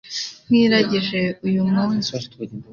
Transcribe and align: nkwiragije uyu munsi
nkwiragije 0.45 1.21
uyu 1.47 1.63
munsi 1.73 2.11